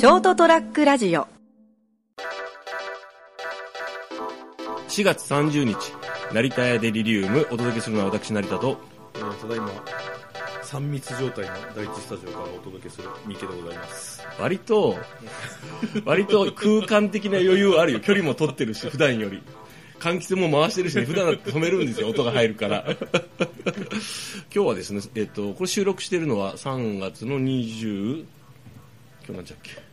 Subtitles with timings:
[0.00, 1.28] ショートトラックラジオ。
[4.88, 5.76] 4月30日
[6.32, 8.80] 成田屋デリリウムお届けするのは私成田と。
[9.16, 9.68] えーただいま
[10.62, 14.26] 3密状態の第一スタジオからお届けする三池でございます。
[14.40, 14.96] 割と
[16.06, 18.00] 割と空間的な余裕あるよ。
[18.00, 19.42] 距離も取ってるし普段より。
[19.98, 22.86] 換気扇も回してるし、普段だって止めるんですよ音が入るから。
[22.88, 22.96] 今
[24.50, 28.26] 日はですねえっとこれ収録してるのは3月の20今
[29.26, 29.89] 日なんちゃっけ？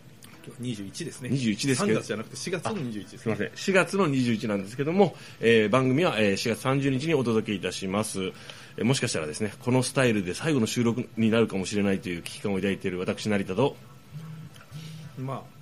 [0.48, 1.30] 今日21ですね。
[1.30, 2.00] 21ですけど。
[2.00, 3.48] 3月じゃなくて4月の21ですすみません。
[3.48, 8.22] 4月の21なんですけども、えー番組は、えー4月30日にお届けいたします、
[8.78, 13.76] えーもしかしたらですねこのスタイルで最後の収録になるかもしれないという危機感を抱いている私成田と
[15.18, 15.58] まあ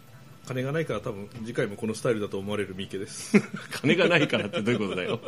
[0.47, 3.39] 金がないから多分次回もこのスタイルだと思われる三池です。
[3.81, 5.19] 金がないからってどういうことだよ。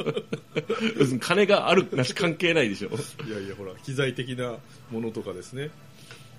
[1.19, 2.89] 金があるなし関係ないでしょ。
[2.89, 4.57] いやいやほら機材的な
[4.91, 5.71] ものとかですね。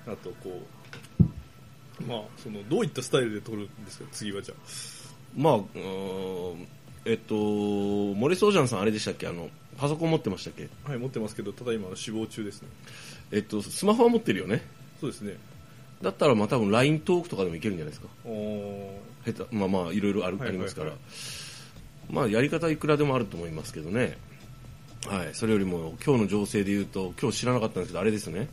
[0.07, 0.77] あとこう
[2.07, 4.07] まあそのどういったスタイルで撮るんですか？
[4.13, 4.54] 次はじゃ
[5.37, 6.68] まあうーん
[7.04, 9.27] えっとモレソージャンさんあれでしたっけ？
[9.27, 10.69] あのパソコン持ってましたっけ？
[10.87, 12.69] あはい持ってますけどただ今死亡中ですね。
[13.32, 14.63] えっとスマホは持ってるよね。
[15.01, 15.37] そうですね。
[16.02, 18.09] だったらまあ多分 LINE トークとかでもいけるんじゃないですか。
[18.24, 19.32] おー。
[19.32, 20.99] 下手まあまあいろいろある、はいありますから、はい
[22.10, 24.16] まあやり方はいくらでもあると思いますけどね。
[25.07, 28.49] はいそれよりも今日の情勢で言うと今日知らなかったんですけどあれですね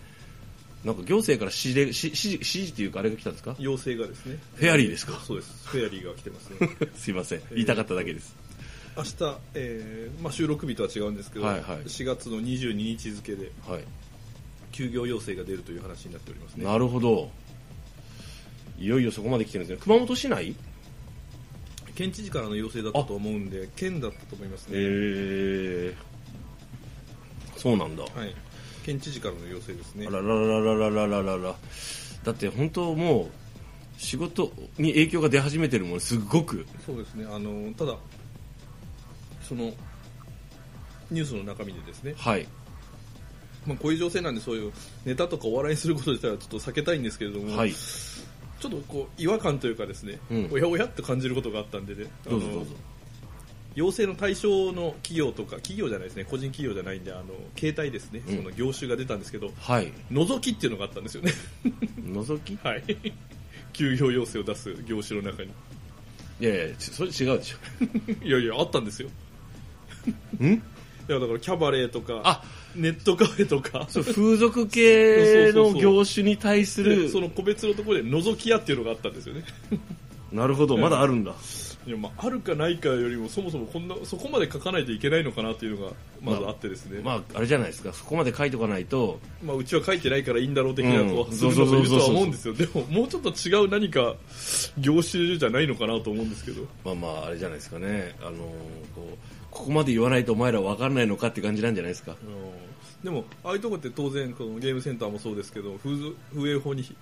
[0.86, 3.55] なんか行政から指令し指示指示っていうかあれが来たんですか？
[3.59, 4.38] 要請がですね。
[4.55, 5.19] フェアリーですか？
[5.25, 5.67] そうです。
[5.67, 6.69] フェアリーが来てますね。
[6.95, 7.41] すいません。
[7.52, 8.36] 言いたかっただけです、
[8.95, 9.11] 明日、
[9.56, 11.78] えーまあ、収録日とは違うんですけど、はいはい。
[11.80, 13.83] 4月の22日付ではい。
[14.72, 16.66] 休業要請が出るという話になっておりますね。
[16.66, 17.31] なるほど。
[18.78, 19.81] いよいよそこまで来てるんですね。
[19.83, 20.53] 熊本市内？
[21.95, 28.03] 県知事からの要請だったと思うんで県だったと思いますえね、ー、そうなんだ。
[28.03, 28.36] はい、
[28.86, 30.05] 県知事からの要請ですね。
[30.08, 31.38] あらららららららら。
[31.38, 31.55] ら
[32.23, 33.30] だって本当もう
[33.97, 36.67] 仕事に影響が出始めてるもんすごく。
[36.86, 37.25] そうですね。
[37.28, 37.95] あのただ
[39.41, 39.74] その
[41.09, 42.47] ニュースの中身でですね、はい。
[43.66, 44.72] まあ、こういう情勢なんでそういう
[45.06, 47.74] ネタとかお笑いにすること自体はちょっと避けたいんですけれども、はい。
[47.74, 50.50] ちょっとこう違和感というかですね、うん。
[50.51, 52.06] おやおやって感じることがあったんでね。
[52.24, 52.72] どうぞどうぞ
[53.75, 57.25] 要請の対象の企業とか企業じゃないですね個人企業じゃないんであの
[57.58, 58.38] 携帯ですね、うん。
[58.38, 59.91] その業種が出たんですけどはい。
[60.12, 61.31] 覗きっていうのがあったんですよね。
[62.02, 62.58] 覗き？
[62.63, 62.84] はい。
[63.74, 65.52] 休業要請を出す業種の中に。
[66.40, 67.58] いやいやちそれ違うでしょ。
[68.25, 69.09] いやいやあったんですよ。
[70.42, 70.46] ん？
[70.53, 70.62] い
[71.07, 72.44] やだからキャバレーとかあ！
[72.75, 73.88] ネットカフェとか。
[73.90, 79.44] そう風俗系の業種に対するでその個別のところで覗き屋っていうのがあったんですよね。
[80.31, 81.34] なるほどまだあるんだ
[81.88, 87.94] いやまああるかないかよりもそもそもこんなそこまで書かないといけないのかなっていうのがまずあってですね、まあまああれじゃないですか。
[87.94, 91.00] そこまで書いとかないとうちは書いてないからいいんだろう的な
[91.31, 91.62] すると
[91.97, 92.53] は思うんですよ。
[92.56, 94.16] でももうちょっと違う何か
[94.79, 96.63] 業種じゃないのかなと思うんですけど。
[96.84, 98.16] まあまああれじゃないですかね。
[98.22, 98.38] あの
[98.95, 99.18] こう
[99.51, 102.16] ここまで言わないとお前ら分かんないのかって感じなんじゃないですか。
[103.03, 106.95] でもああいうとこって当然このゲームセンターもそうですけど風営法に引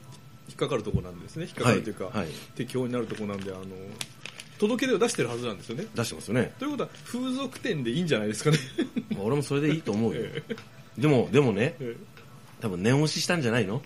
[0.51, 1.45] っかかるところなんですね。
[1.45, 2.27] 引っかかるというか、はいはい。
[2.55, 3.63] 適用になるところなんであの
[4.67, 5.85] 届け出を出してるはずなんですよね。
[5.93, 6.53] 出してますよね。
[6.59, 8.57] ということは風俗店でいいんじゃないですかね。
[9.11, 10.21] まあ俺もそれでいいと思うよ。
[10.25, 10.43] え
[10.97, 11.95] でもでもねえ
[12.61, 13.81] 多分念押ししたんじゃないの、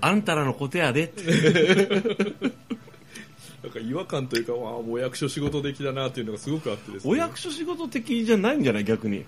[0.00, 1.22] あんたらのことやでって。
[3.62, 7.10] なんか違和感というか、わあ、お役所仕事的だなっていうのがすごくあってですね。
[7.12, 8.84] お役所仕事的じゃないんじゃない？
[8.84, 9.24] 逆に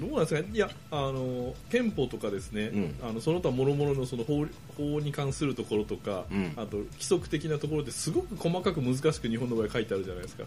[0.00, 0.40] どうなんですか？
[0.40, 0.48] ね。
[0.52, 2.94] いや、あの、憲法とかですね、うん。
[3.08, 4.46] あの、その他諸々のその法
[4.76, 6.52] 法に関するところとか、うん。
[6.56, 10.44] あと規則的なところですごく細かく難しく日本の場合書いてあるじゃないですか。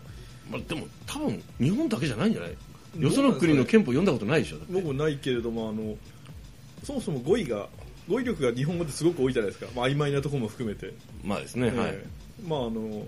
[0.50, 2.52] まあ、でも多分日本だけじゃないんじゃない？
[3.00, 4.58] よその国の憲法読んだことないでしょ？
[4.70, 5.96] 僕もないけれども、あの、
[6.84, 7.68] そもそも語彙が、
[8.08, 9.70] 語彙力が日本語ってすごく多いじゃないですか。
[9.76, 10.94] まあ、曖昧なところも含めて。
[11.24, 11.90] まあですね、はい。
[11.92, 12.48] ええ。
[12.48, 13.04] まああの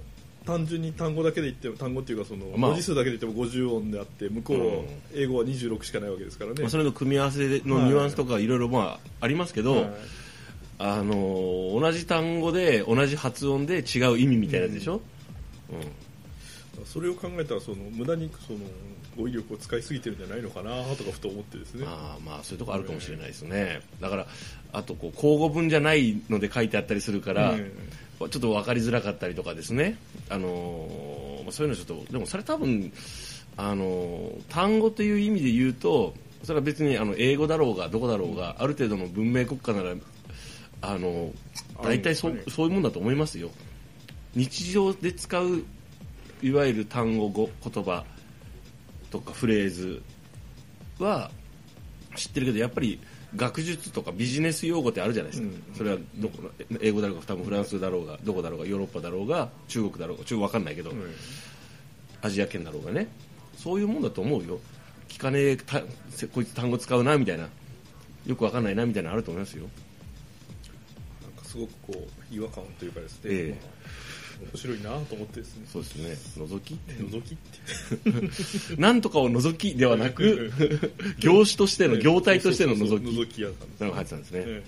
[0.46, 2.72] 単純に単語だけで言っても単語っていうかそのまあ。
[2.72, 8.48] 文字数だけで言っても50音であって向こう英語は26しかないわけですからね、まあ、それの組み合わせのニュアンスとかい。
[8.48, 9.92] ろいろまあありますけど、はい。
[10.80, 15.02] あのー同じ単語で同じ発音で違う意味みたいなやつでしょ、
[15.70, 16.86] うん。
[16.86, 18.60] それを考えたらその無駄にその
[19.18, 21.86] 語彙力を使いすぎてるんじゃないのかなとかふと思ってですね。
[21.86, 24.28] まあまあそういうとこあるかもしれないですね、だから
[24.72, 27.72] あとこう口語文じゃないので書いてあったりするから、え
[28.20, 29.98] ちょっと分かりづらかったりとかですね、
[30.30, 30.50] あの
[31.52, 32.92] そういうのちょっとでもそれ多分、
[33.56, 36.14] あのー単語という意味で言うと
[36.44, 39.96] それは別にあの英語だろうがどこだろうが、ある程度の文明国家なら
[40.82, 41.32] あの
[41.84, 43.52] 大体そそういうもんだと思いますよ。
[44.36, 45.64] 日常で使う
[46.42, 48.06] いわゆる単語語言葉
[49.12, 50.02] とかフレーズ
[51.00, 51.32] は
[52.16, 53.00] 知ってるけどやっぱり
[53.36, 55.76] 学術とかビジネス用語ってあるじゃないですか、うん。
[55.76, 56.50] それはどこの
[56.82, 61.14] 英語だろうが多分フランスだろうがどこだろうがヨーロッパだろうが中国だろうが中国わかんないけど、うん。
[62.22, 63.08] アジア圏だろうがね。
[63.58, 64.60] そういうもんだと思うよ。
[65.08, 65.58] 聞かねえ
[66.28, 67.48] こいつ単語使うなみたいな。
[68.26, 69.64] よくわかんないなみたいなのあると思いますよ。
[71.24, 73.50] なんかすごくこう違和感というかですね、ええ。
[73.52, 73.60] まあ
[74.42, 75.66] 面白いなと思ってですね。
[75.72, 76.46] そうですね。
[76.46, 76.74] 覗き？
[76.74, 78.82] って覗きって。
[78.82, 80.52] なんとかを覗きではなく
[81.20, 83.06] 業種としての業態としての覗き。
[83.06, 83.92] 覗き屋さん。
[83.92, 84.64] 入ってたんですね、え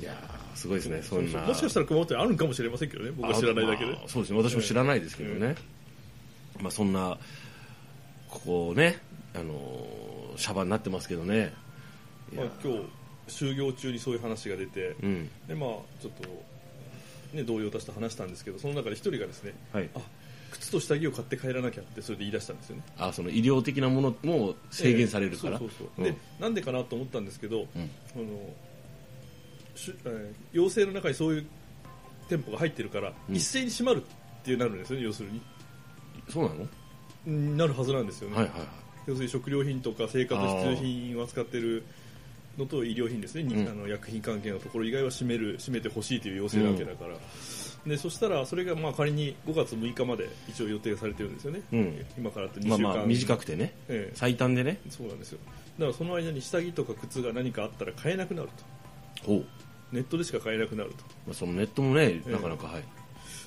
[0.00, 1.02] いやーすごいですね。
[1.02, 1.42] そんな。
[1.42, 3.10] もしかしたら熊本にあるんかもしれませんけどね。
[3.16, 4.42] 僕は知らないだけで、あまあそうですね。
[4.42, 5.56] 私も知らないですけどね、
[6.60, 7.18] まあそんな
[8.28, 8.98] ここね
[9.34, 10.06] あのー
[10.38, 11.52] シャバになってますけどね。
[12.34, 12.80] まあ、今日
[13.28, 15.30] 就業中にそういう話が出て、うん。
[15.48, 15.70] でまあ
[16.00, 16.28] ちょっと
[17.36, 19.88] ね同僚たちと話したんですけどその中で一人がですねはい。
[19.94, 20.00] あ
[20.52, 22.82] 靴と下着を買って帰らなきゃってそれで言い出したんですよね。
[22.96, 26.06] あその医療的なものも制限されるから、ええそうそうそう。
[26.06, 26.12] うん。
[26.12, 27.64] でなんでかなと思ったんですけど、うん。
[27.64, 27.90] あの
[29.74, 31.46] しえー要請の中にそういう
[32.28, 33.36] 店舗が入ってるから、うん。
[33.36, 35.42] 一斉に閉まるっていうなるんですよね要するに。
[36.28, 36.68] そうなの、
[37.26, 38.68] うんなるはずなんですよね、はいはいはい。
[39.08, 41.84] 要するに食料品とか生活必需品を扱ってる
[42.58, 43.68] のと医療品ですね、にうん。
[43.68, 47.16] あの薬品関係のところ以外は閉める閉めてほしいという要請なわけだから、
[47.86, 52.06] でそしたらそれがまあ仮に5月6日まで一応予定されてるんですよね、うん。
[52.18, 53.74] 今からあと2週間、まあまあ短くてね。
[53.88, 54.16] ええ。
[54.16, 54.80] 最短でね。
[54.90, 55.38] そうなんですよ。
[55.78, 58.48] だからその間に下着とか靴が何かあったら買えなくなる
[59.24, 59.44] と。
[59.92, 60.96] ネットでしか買えなくなると。
[61.26, 62.84] まあ、そのネットもねえなかなか、はい。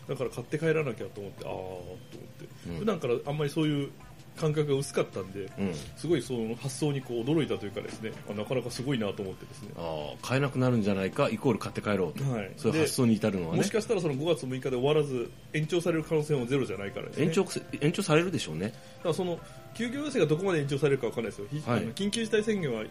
[0.07, 1.97] だから買って帰らなきゃと思ってああと思っ
[2.39, 2.79] て、うん。
[2.79, 3.91] 普段からあんまりそういう
[4.39, 5.73] 感覚が薄かったんで、うん。
[5.97, 9.69] すごいその発想にこう驚いたというかですねあなかなかすごいなと思ってですね。
[9.77, 12.51] ああ買えなくなるんじゃないかイコール買って帰ろうと、はい。
[12.55, 13.57] そういう発想に至るのはね。
[13.57, 17.25] もしかしたらその5月6日で終わらず延長される可能性もゼロじゃないからですね。
[17.25, 17.45] 延長
[17.81, 18.67] 延長されるでしょうね。
[18.67, 19.39] だからその
[19.75, 21.81] 休業要請がどこまで延長されるかわかんないですよ、ひはい。
[21.93, 22.83] 緊急事態宣言は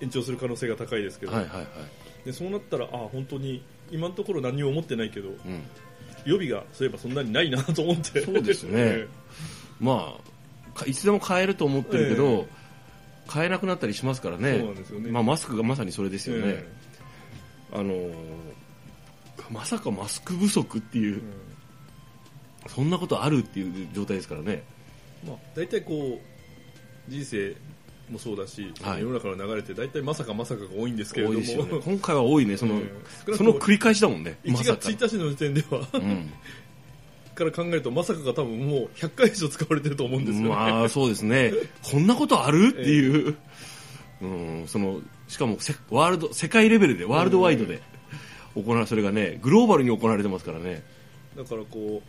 [0.00, 1.66] 延長する可能性が高いですけど、はいはいはい。
[2.24, 5.36] でそうなったらあ本当に今のところ何も思ってないけどうん。
[6.24, 8.20] 予備がそういえばそんなにないなと思って。
[8.20, 9.06] そうですね。
[9.80, 10.31] まあか
[10.86, 12.62] いつでも買えると思ってるけど、え
[13.26, 14.58] 買えなくなったりしますからね。
[14.58, 15.10] ね。
[15.10, 16.68] まあ、マスクがまさにそれですよね、え
[17.72, 18.12] あのー
[19.50, 21.22] まさかマスク不足っていう、うん。
[22.68, 24.62] そんなことあるっていう状態ですからね。
[25.26, 27.54] まあ、大体こう人生
[28.10, 29.02] もそうだし、はい。
[29.02, 31.40] 世の中の流れって大体まさかまさかが多いんですけれども。
[31.40, 31.80] ね。
[31.84, 32.56] 今回は多いね。
[32.56, 32.92] その, え
[33.28, 33.34] え。
[33.34, 34.38] その繰り返しだもんね。
[34.44, 35.86] 1まさか月1日の時点では。
[35.94, 36.30] うん
[37.34, 41.52] から考えるとまさかが多分もう100回以上使われてると思うんですよね、まあそうですね。
[41.82, 42.68] こんなことある？
[42.68, 43.36] っていう、
[44.20, 47.80] うん、そのしかもせワールド世界レベルでワールドワイドで
[48.54, 50.82] 行われそれがねグローバルに行われてますからね。
[51.36, 52.02] だからこ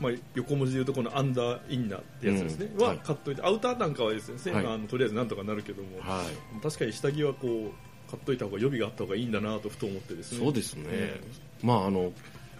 [0.00, 2.98] う、まあ、横文字で言うとこのアンダーインナーってやつですね、はうんはい。
[2.98, 4.66] 買っといてアウターなんかはですね、はい。
[4.66, 6.60] あのとりあえずなんとかなるけども、はい。
[6.60, 10.38] 確かに下着はこう買っといた方が予備があった方がいいんだなとふと思ってですね。
[10.44, 11.20] そうですね、え。
[11.62, 12.12] まああの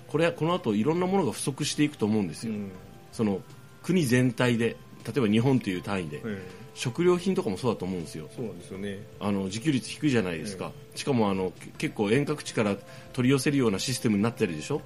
[0.09, 2.71] これこの後いろんなものが不足していくと思うんですよ、えうん。
[3.13, 3.41] その
[3.83, 6.43] 国全体で例えば日本という単位で、ええ。
[6.75, 8.29] 食料品とかもそうだと思うんですよ。
[8.35, 8.99] そうなんですよね。
[9.21, 12.77] あの自給率低いじゃないですか、しかもあのけ結構遠隔地から
[13.13, 14.83] 取り寄せるようなシステムになってるでしょ。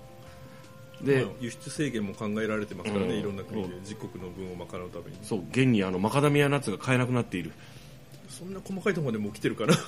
[1.03, 3.21] で、まあ輸出制限も考えられてますからね、うん。
[3.21, 3.75] いろんな国で。
[3.75, 3.81] うん。
[3.81, 5.19] 自国の分を賄うために。
[5.23, 7.53] そう現にあのマカダミアナッツが買えなくなっている。
[8.29, 9.75] そんな細かいところまでもう来てるから。
[9.75, 9.79] あ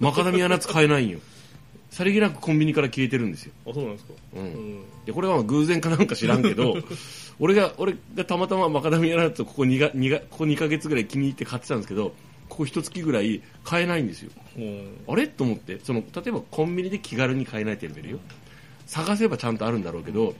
[0.00, 1.20] マカダミアナッツ買えないんよ
[1.90, 3.52] さりげなくコンビニから消えてるんですよ。
[3.72, 4.12] そうなんですか。
[4.34, 4.42] うん。
[4.42, 4.82] うん。
[5.04, 6.76] でこれは偶然かなんか知らんけど
[7.38, 12.14] 俺が俺がたまたまマカダミアナッツをここ 2, が2がここ2ヶ月ぐらい気に入って買ってたんですけど
[12.48, 14.30] ここ一月ぐらい買えないんですよ。
[14.56, 14.96] うん。
[15.08, 15.26] あれ？
[15.26, 15.78] と思って。
[15.82, 18.20] その例えばコンビニで気軽に買えないってレベルよ。
[18.86, 20.34] 探せばちゃんとあるんだろうけど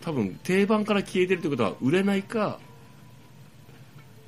[0.00, 2.60] 多分定番から消えてるってことは売れないか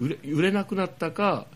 [0.00, 1.46] 売れ売れなくなったか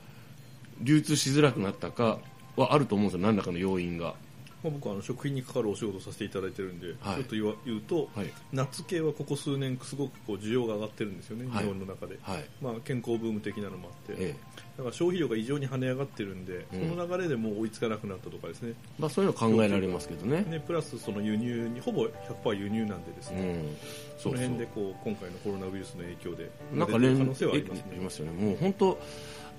[0.81, 2.19] 流通しづらくなったか
[2.57, 3.27] はあると思うんですよ。
[3.27, 4.15] 何らかの要因が
[4.63, 7.17] まあ、僕はあの食品に関わるお仕事をさせていただいてるんで、はい。
[7.17, 8.33] ちょっと言わ言うと、はい。
[8.53, 11.65] ナッツ系はここ数年すごくこう需要が上がってるんですよね、はい。
[11.65, 12.45] 日本の中で、はい。
[12.61, 14.37] まあ、健康ブーム的なのもあって、ええ。
[14.77, 16.89] だから消費量が異常に跳ね上がってるんで、うん。
[16.91, 18.75] その流れでもう追いつかなくなったとかですね。
[18.99, 20.43] まあ、そういうの考えられますけどね。
[20.43, 23.77] ねプラスその輸入にほぼ100%輸入なんでですね、うん。
[24.19, 27.85] その辺でこう今回のコロナウイルスの影響でなんか連出てる可能性はありますね。
[27.89, 28.33] えありますよね。
[28.33, 28.99] もう本当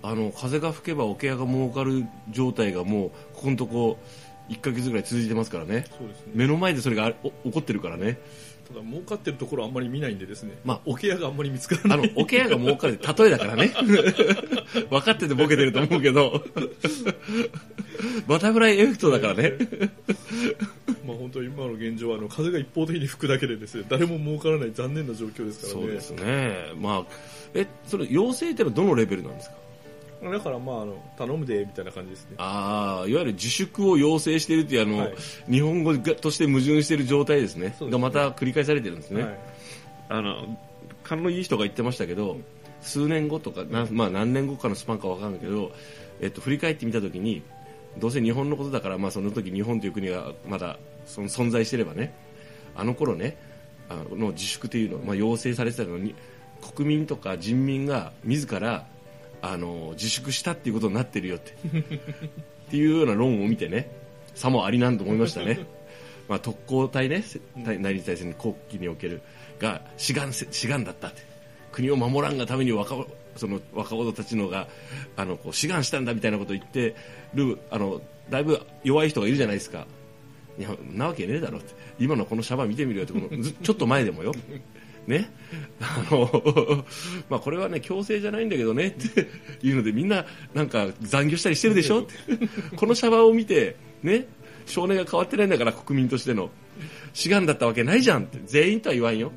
[0.03, 3.97] あの風が吹けば桶屋が儲かる状態がもうここのとこ
[4.49, 8.19] 1ヶ月ぐらい続いてますからねそうですね目の前でそれが起こってるからね
[8.67, 13.73] ただ儲かってるところはあんまり見ないんでですね、まあおケアがあんまり見つからないあの、桶屋が儲かる例えだからね。
[14.89, 16.41] 分かっててボケてると思うけど。
[18.25, 19.53] バタフライエフェクトだからね。
[21.05, 26.55] まあ本当に今の現状はあの風が一方的に吹くだけでですね誰も儲からない残念な状況ですからねそうですね。
[26.79, 27.13] まあ、
[27.53, 29.55] え、それ、要請ってのはどのレベルなんですか？
[30.31, 32.35] だからまああの頼むでみたいな感じですね。
[32.37, 35.15] ああいわゆる自粛を要請しているというあの、はい。
[35.49, 37.69] 日本語がとして矛盾している状態ですね。
[37.69, 37.91] ですね。
[37.91, 39.39] がまた繰り返されてるんですね、はい。
[40.09, 40.57] あの
[41.03, 42.37] 勘のいい人が言ってましたけど、
[42.83, 45.71] 数年後とかな、まあ、何年後かのスパンかわかんないけど、
[46.21, 47.41] えっと、振り返ってみたときに
[47.97, 52.13] どうせ日本のことだから、まあ、その時日本という国がまだその存在してればね
[52.75, 53.37] あの頃ね
[53.89, 56.15] あの自粛というのを、まあ、要請されてたのに
[56.75, 58.85] 国民とか人民が自ら
[59.43, 61.51] あの自粛したっていうことになってるよって。
[62.67, 63.91] っていうような論を見てね
[64.33, 65.59] さもありなんと思いましたね。
[66.29, 69.21] まあ、特攻隊ね、せ第二次大戦の後期における
[69.59, 71.21] が志願志願だったって。
[71.73, 74.67] 国を守らんがために若者その若者たちのが
[75.17, 76.95] あのこう志願したんだみたいなことを言って
[77.33, 79.85] るあのだいぶ弱い人がいるじゃないですか。
[80.57, 81.73] いやなわけねえだろって。
[81.99, 84.31] 今のこのシャバ見てみるよってこのちょっと前でもよ。
[85.07, 85.31] ね。
[85.81, 86.85] あの
[87.29, 89.27] まあこれはね強制じゃないんだけどねって
[89.61, 92.01] いうのでみんななんか残業したりしてるでしょ？
[92.01, 92.13] って。
[92.75, 94.27] このシャバを見てね
[94.65, 96.49] 少年が変わってないんだから国民としての。
[97.13, 98.39] 志願だったわけないじゃんって。
[98.45, 99.31] 全員とは言わんよ。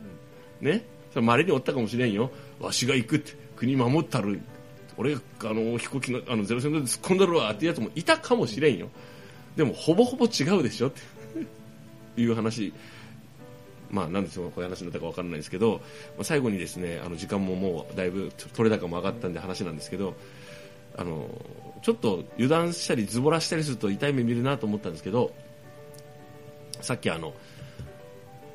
[0.61, 0.85] ね。
[1.13, 2.31] それ稀におったかもしれんよ。
[2.61, 3.33] わしが行くって。
[3.57, 4.41] 国守ったる。
[4.97, 8.89] 俺があの飛行機のあのゼロ戦で突っ込んだるわってやつもいたかもしれんよ。
[9.57, 10.89] でもほぼほぼ違うでしょ？
[10.89, 11.01] って。
[12.21, 12.73] いう話。
[13.91, 15.81] まあなんでそのこういう話になったかわからないですけど、
[16.17, 20.15] まあ、最後にですねあの時間ももうだいぶ取れ高も上がったんで話なんですけど
[20.97, 21.29] あの
[21.83, 25.33] ちょっと油断したりズボラしたりすると痛い目見るなと思ったんですけど
[26.81, 27.35] さっきあの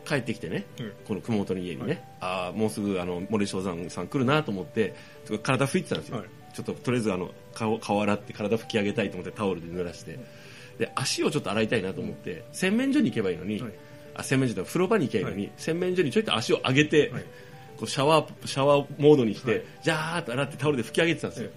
[0.06, 0.94] 帰ってきてね、うん。
[1.08, 4.94] この熊本の家にね、ああもうすぐあの森正山さん来るなと思って
[5.42, 6.28] 体拭いてたんですよ、はい。
[6.54, 10.20] ちょっととりあえずあの顔顔洗って体拭き上げたいと思ってタオルで濡らして、
[10.80, 13.72] で足をちょっと洗いたいなと思って、洗面所に行けばいいのに、はい
[14.16, 17.24] あ洗面所で風呂場に行けばいいのに、洗面所にちょいと足を上げて、はい。
[17.78, 19.64] こうシャワーシャワーモードにして、はい。
[19.84, 21.56] ジャーッと洗ってタオルで拭き上げてたんですよ、はい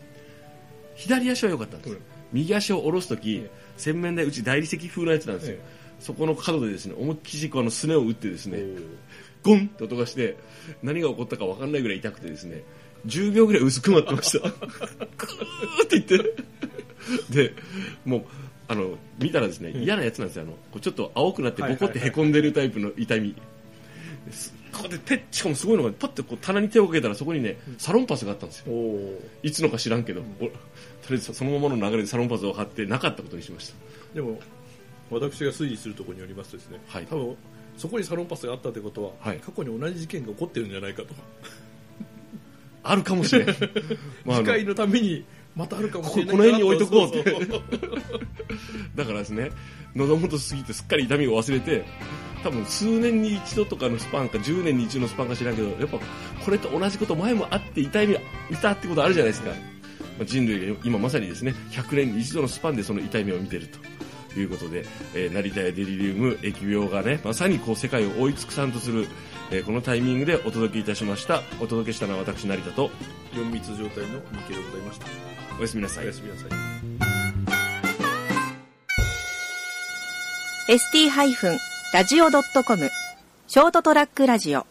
[0.97, 2.03] 左足は良かったんです、はい。
[2.33, 5.65] 右足を下ろす時、はい洗面台うち大理石風のやつなんですよ、はい
[6.01, 8.59] そこの角でですね思いっきりこのすねを打ってですね、
[9.43, 10.37] ゴンって音がして
[10.83, 12.63] 何が起こったか分かんないぐらい痛くてですね
[13.07, 14.51] 10秒ぐらい薄くまってました。
[15.17, 16.35] クーって言って。
[17.31, 17.55] で
[18.05, 18.25] もう
[18.67, 20.43] あの見たらですね嫌なやつなんですよ。
[20.43, 23.37] あのこうちょっと青くなってボコってへこんでるタイプの痛み
[24.27, 28.73] ですここで手しかもすごいのがパッてこう棚に手をかけたらそこにねサロンパスがあったんですよ。
[29.43, 30.51] いつのか知らんけど、おとり
[31.13, 33.75] あえずそのままの流れでサロンパスを貼ってなかったことにしました。
[34.15, 34.39] でも
[35.11, 37.07] 私が推理するところによりますとですね、はい。
[37.07, 37.37] 多分
[37.77, 39.39] そこにサロンパスがあったということは、はい。
[39.39, 41.09] 過去に同じ事件が起こってるんじゃないかと、
[42.83, 43.49] あるかもしれん、
[44.25, 45.25] まああの次回のために
[45.57, 47.31] またあるかもしれないここの辺に置いとこうって。
[47.31, 47.63] そそそう
[48.95, 49.51] だからですね
[49.95, 51.85] 喉元過ぎてすっかり痛みを忘れて
[52.43, 55.99] 多分数年に一度とかのスパンか10年に一度のスパンか知らんけどやっぱ
[56.45, 58.17] これと同じこと前もあって痛み
[58.51, 59.57] 見たってことあるじゃないですか、ま
[60.23, 63.79] あ人類が今まさにですね100年に一度のスパンでその痛みを見てると。
[64.37, 64.85] いうことで、
[65.15, 69.07] えー成田やデリリウム疫病がねまさにこう世界を追い尽くさんとする、
[69.53, 71.43] えーこのタイミングでお届けいたしました。
[71.61, 72.91] お届けしたのは私成田と
[73.35, 76.05] 4密状態のミケでございましたおやすみなさい。
[76.05, 76.49] おやすみなさい。
[80.67, 82.91] ST-radio.com
[83.47, 84.67] ショートトラックラジオ。